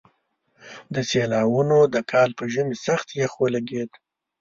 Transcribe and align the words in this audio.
د 0.93 0.95
سېلاوونو 1.09 1.77
د 1.93 1.95
کال 2.11 2.29
په 2.37 2.43
ژمي 2.53 2.75
سخت 2.87 3.07
يخ 3.21 3.31
ولګېد. 3.43 3.91